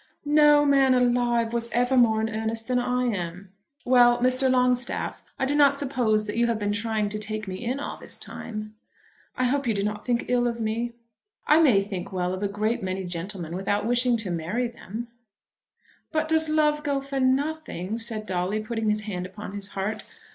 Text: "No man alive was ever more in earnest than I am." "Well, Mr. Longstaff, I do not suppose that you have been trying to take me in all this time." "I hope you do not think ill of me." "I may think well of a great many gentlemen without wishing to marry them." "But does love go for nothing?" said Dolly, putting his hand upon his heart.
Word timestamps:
"No 0.25 0.65
man 0.65 0.95
alive 0.95 1.53
was 1.53 1.69
ever 1.71 1.95
more 1.95 2.19
in 2.21 2.27
earnest 2.29 2.67
than 2.67 2.79
I 2.79 3.03
am." 3.03 3.51
"Well, 3.85 4.17
Mr. 4.19 4.49
Longstaff, 4.49 5.21
I 5.37 5.45
do 5.45 5.53
not 5.53 5.77
suppose 5.77 6.25
that 6.25 6.35
you 6.37 6.47
have 6.47 6.57
been 6.57 6.71
trying 6.71 7.07
to 7.09 7.19
take 7.19 7.47
me 7.47 7.63
in 7.63 7.79
all 7.79 7.97
this 7.99 8.17
time." 8.17 8.73
"I 9.37 9.43
hope 9.43 9.67
you 9.67 9.75
do 9.75 9.83
not 9.83 10.03
think 10.03 10.25
ill 10.27 10.47
of 10.47 10.59
me." 10.59 10.93
"I 11.45 11.61
may 11.61 11.83
think 11.83 12.11
well 12.11 12.33
of 12.33 12.41
a 12.41 12.47
great 12.47 12.81
many 12.81 13.03
gentlemen 13.03 13.55
without 13.55 13.85
wishing 13.85 14.17
to 14.17 14.31
marry 14.31 14.67
them." 14.67 15.09
"But 16.11 16.27
does 16.27 16.49
love 16.49 16.81
go 16.81 16.99
for 16.99 17.19
nothing?" 17.19 17.99
said 17.99 18.25
Dolly, 18.25 18.59
putting 18.59 18.89
his 18.89 19.01
hand 19.01 19.27
upon 19.27 19.53
his 19.53 19.67
heart. 19.67 20.03